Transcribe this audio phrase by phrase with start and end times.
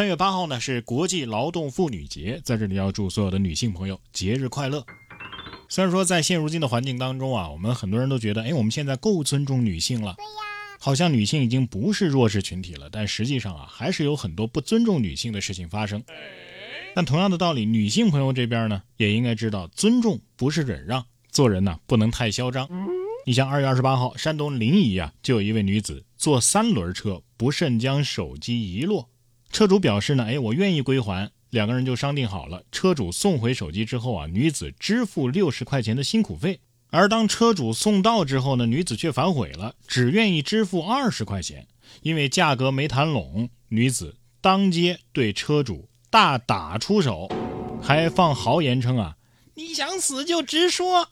[0.00, 4.82] 三月八号呢是国际劳动妇女节，在这里要祝所有的女性朋友节日快乐。
[5.68, 10.16] 虽然说在现如今的环境当中啊，我们很多人都觉得，哎，我们现在够尊重女性了，
[10.78, 12.88] 好像女性已经不是弱势群体了。
[12.90, 16.02] 但实际上啊，还是有很多不尊重女性的事情发生。
[16.94, 22.66] 但同样的道理，女性朋友这边呢，也应该知道，尊重不是忍让，做人呢不能太嚣张。
[23.26, 29.10] 你像二月二十八号，山东临沂啊，就有一位女子坐三轮车不慎将手机遗落。
[29.50, 32.62] 车主表示呢，哎，我愿意归还，两个人就商定好了。
[32.70, 36.60] 车主送回手机之后啊，女子支付六十块钱的辛苦费。
[36.90, 41.66] 而当车主送到之后呢，女子却反悔了，只愿意支付二十块钱。
[42.02, 47.28] 因为价格没谈拢，女子当街对车主大打出手，
[47.82, 49.16] 还放豪言称啊，
[49.54, 51.08] 你想死就直说。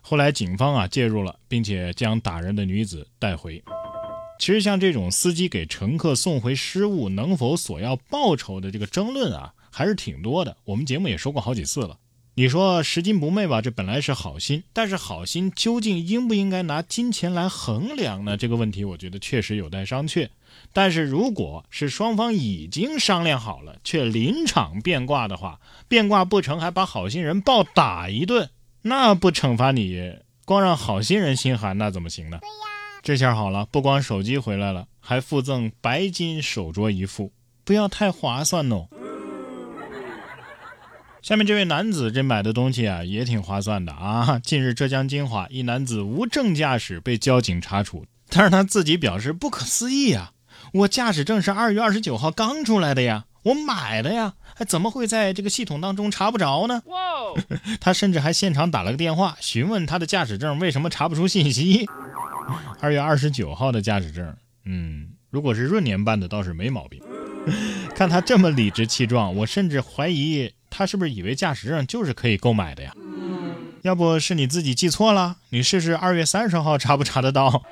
[0.00, 3.62] 后来警方啊介入了，并且将打人的女子带回。
[4.40, 10.56] 其实像这种司机给乘客送回失物能否索要报酬的这个争论啊，还是挺多的。
[10.64, 11.98] 我们节目也说过好几次了。
[12.36, 18.38] 你说拾金不昧吧，这本来是好心，但是好心究竟应不应该拿金钱来衡量呢？
[18.38, 20.30] 这个问题我觉得确实有待商榷。
[20.72, 28.48] 但是如果是双方已经商量好了，却临场变卦的话，变卦不成还把好心人暴打一顿，
[28.80, 30.14] 那不惩罚你，
[30.46, 32.38] 光让好心人心寒，那怎么行呢？
[32.40, 32.79] 对呀。
[33.02, 37.32] 这下好了，不光手机回来了，还附赠白金手镯一副，
[37.64, 38.88] 不要太划算哦。
[41.22, 44.38] 下面这位男子这买的东西啊，也挺划算的啊。
[44.42, 50.32] 近日，浙江金华一男子无证驾驶被交警查处，但是他自己表示不可思议啊，
[50.74, 56.82] 我驾驶证是二月二十九号刚出来的呀，我买的呀，怎么会在这个系统当中查不着呢？
[57.80, 61.88] 他甚至还现场打了个电话询问他的驾驶证为什么查不出信息。
[62.80, 67.00] 二月二十九号的驾驶证，嗯，如果是闰年办的倒是没毛病。
[67.94, 72.92] 看他这么理直气壮，我甚至怀疑他是不是以为驾驶证就是可以购买的呀？
[73.82, 75.36] 要不是你自己记错了？
[75.50, 77.64] 你试试二月三十号查不查得到？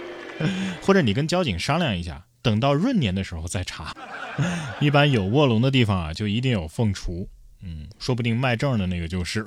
[0.82, 3.92] 或者你跟交警商量一下，等到闰年的时候再查。
[4.78, 7.28] 一般有卧龙的地方啊，就一定有凤雏。
[7.60, 9.44] 嗯，说不定卖证的那个就是。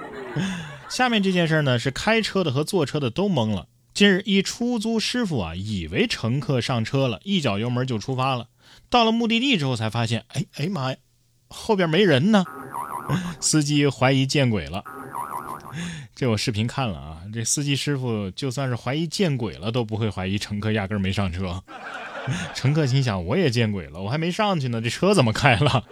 [0.88, 3.68] 下面这件事呢，是开车的和坐车的都懵了。
[3.92, 8.46] 近日，一出租师傅啊，以为乘客上车了，一脚油门就出发了。
[8.88, 10.96] 到了目的地之后，才发现，哎哎妈呀，
[11.48, 12.46] 后边没人呢。
[13.40, 14.82] 司机怀疑见鬼了。
[16.20, 21.64] 这我视频看了啊，这司机师傅就算是怀疑见鬼了，都不会怀疑乘客压根没上车。
[22.54, 25.82] 乘客心想，我也见鬼了，我还没上去呢，这车怎么开了？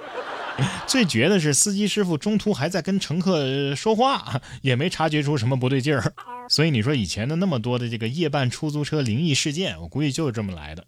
[0.86, 6.12] 最绝的是，司机师傅中途还在跟乘客说话，也没察觉出什么不对劲儿。
[6.50, 10.84] 所以你说以前的那么多的这个夜半出租车灵异事件，我估计就是这么来的。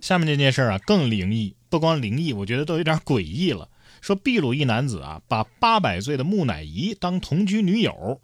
[0.00, 3.68] 下面这件事啊更灵异，不光灵异，我觉得都有点诡异了。
[4.02, 8.20] 说秘鲁一男子啊，把八百岁的木乃伊当同居女友。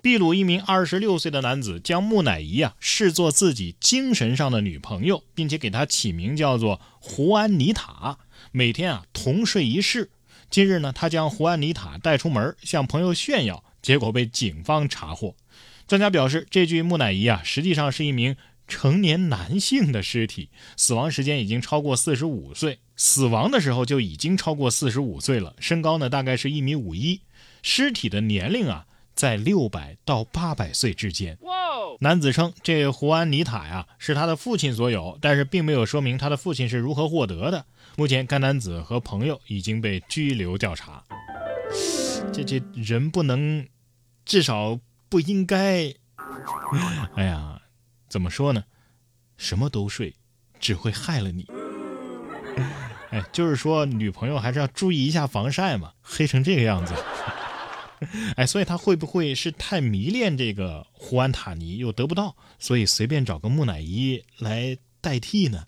[0.00, 8.18] 秘鲁一名二十六岁的男子将木乃伊啊视作自己精神上的女朋友，并且给她起名叫做胡安妮塔。
[8.52, 10.10] 每天啊同睡一室。
[10.48, 15.34] 近日呢，他将胡安妮塔带出门，向朋友炫耀，结果被警方查获。
[15.88, 18.36] 专家表示，这具木乃伊啊，实际上是一名
[18.68, 27.22] 成年男性的尸体，死亡时间已经超过四十五岁，死亡的时候就已经超过四十五岁了，身高呢大概是一米五一，
[27.62, 31.38] 尸体的年龄啊在六百到八百岁之间。
[32.00, 37.64] 男子称，这胡安妮塔呀是他的父亲所有，但是并没有说明他的父亲是如何获得的。
[37.96, 41.02] 目前，该男子和朋友已经被拘留调查。
[42.32, 43.66] 这这人不能，
[44.24, 44.78] 至少
[45.08, 45.92] 不应该。
[47.14, 47.60] 哎呀，
[48.08, 48.64] 怎么说呢？
[49.36, 50.14] 什么都睡，
[50.58, 51.46] 只会害了你。
[53.10, 56.94] 哎，就是说，女朋友还是要注意一下防晒嘛，黑成这个样子。
[58.36, 65.64] 哎，所以他会不会是太迷恋这个胡安塔尼，又得不到，所以随便找个木乃伊来代替呢？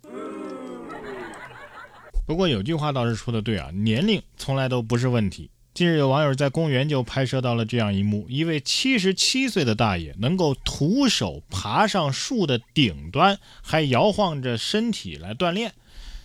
[2.26, 5.50] 不过有句话倒是说的对啊，年龄从来都不是问题。
[5.72, 15.72] 近日有网友在公园就拍摄到了这样一幕：一位七十七岁的大爷能够徒手爬上树的顶端，还摇晃着身体来锻炼。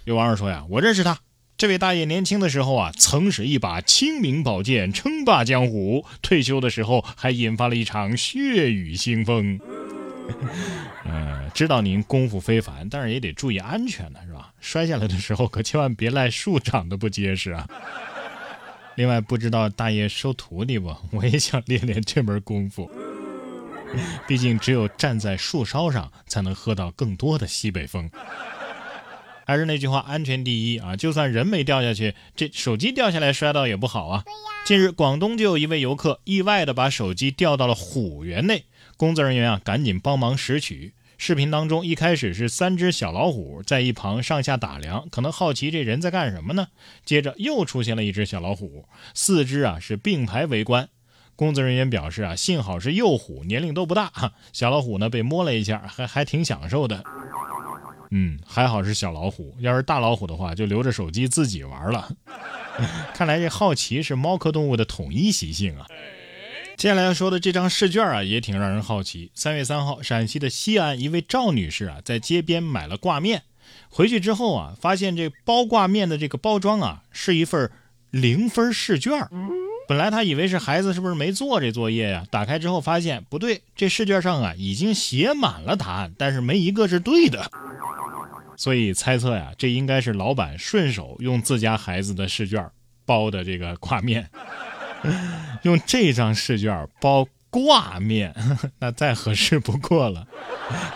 [0.04, 1.20] 有网友说呀，我认识他，
[1.58, 9.60] 这位大爷年轻的时候啊，曾使一把清明宝剑称霸江湖；退休的时候还引发了一场血雨腥风。
[11.06, 14.52] 呃，知道您功夫非凡，但是也得注意安全呢，是吧？
[14.60, 17.70] 摔下来的时候可千万别赖树长得不结实啊。
[18.96, 20.96] 另外，不知道大爷收徒弟不？
[21.12, 22.90] 我也想练练这门功夫。
[24.28, 28.10] 毕竟只有站在树梢上，才能喝到更多的西北风。
[29.46, 30.96] 还是那句话，安全第一啊！
[30.96, 34.24] 就算人没掉下去，这手机掉下来摔到也不好啊。
[34.66, 38.66] 近日，广东就有一位游客意外的把手机掉到了虎园内，
[38.98, 40.94] 工作人员啊赶紧帮忙拾取。
[41.25, 46.68] 视频当中，一开始是三只小老虎在一旁上下打量，可能好奇这人在干什么呢？
[47.04, 48.86] 接着又出现了一只小老虎，
[49.16, 50.88] 四只啊是并排围观。
[51.36, 54.33] 工作人员表示啊，幸好是幼虎，年龄都不大。
[54.54, 57.04] 小老虎呢被摸了一下，还还挺享受的。
[58.12, 62.07] 嗯，还好是小老虎，要是大老虎的话，就留着手机自己玩了。
[63.16, 65.88] 看来这好奇是猫科动物的统一习性啊。
[66.77, 69.31] 接下来要说的这张试卷啊，也挺让人好奇。
[69.33, 73.44] 三月三号，陕西的西安一位赵女士啊，在街边买了挂面，
[73.89, 77.72] 回去之后啊，发现这包挂面的这个包装啊，是一份
[78.12, 79.27] 零分试卷。
[79.88, 82.25] 本来她以为是孩子是不是没做这作业呀？
[82.30, 87.50] 打开之后发现不对，这试卷上啊已经写满了答案，但是没一个是对的。
[88.57, 92.69] 所以猜测呀，这应该是老板顺手用自家孩子的试卷
[93.06, 94.30] 包的这个挂面。
[95.63, 98.36] 用这张试卷包挂面，
[98.80, 100.28] 那再合适不过了。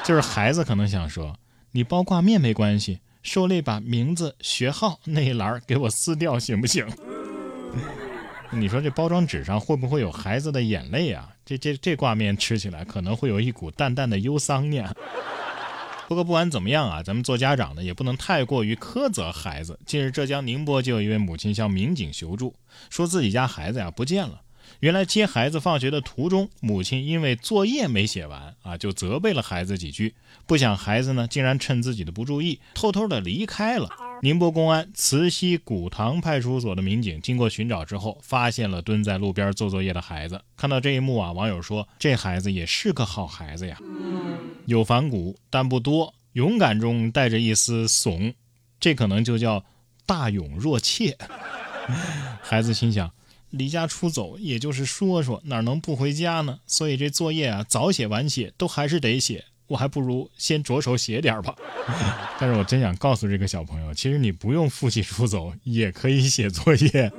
[0.03, 1.35] 就是孩子可能想说，
[1.71, 6.85] 你包挂面没关系，受累把名字、学号那一栏给我撕掉行不行？
[8.51, 11.29] 你说这包装纸上会不会有孩子的眼泪啊？
[11.45, 14.91] 这这这挂面吃起来可能会有一股淡淡的忧伤呢。
[16.09, 19.79] 不过不管怎么样啊，咱们做家长的也不能太过于苛责孩子。
[19.85, 22.55] 近日，浙江宁波就有一位母亲向民警求助，
[22.89, 24.41] 说自己家孩子呀不见了。
[24.79, 30.15] 原来接孩子放学的途中，母亲因为作业没写完啊，就责备了孩子几句。
[30.47, 33.87] 不想孩子呢，竟然趁自己的不注意，偷偷的离开了。
[34.21, 40.41] 宁波公安慈溪古塘派出所的民警经过寻找之后，发现了蹲在路边做作业的孩子。
[40.57, 43.79] 看到这一幕啊，网友说：“这孩子也是个好孩子呀，
[44.65, 48.33] 有反骨但不多，勇敢中带着一丝怂，
[48.79, 49.63] 这可能就叫
[50.05, 51.17] 大勇若怯。
[52.43, 53.09] ”孩子心想：
[53.49, 56.59] 离家出走也就是说说，哪能不回家呢？
[56.67, 59.45] 所以这作业啊，早写晚写都还是得写。
[59.69, 61.55] 我还不如先着手写点吧，
[62.37, 67.09] 但是我真想告诉这个小朋友，其实你不用负气出走，也可以写作业。